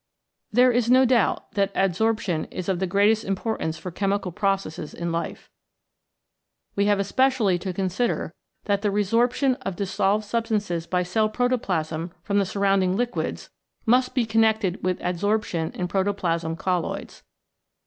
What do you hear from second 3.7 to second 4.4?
for chemical